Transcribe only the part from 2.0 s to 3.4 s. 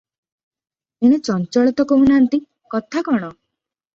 ନାହାନ୍ତି, କଥା କଣ?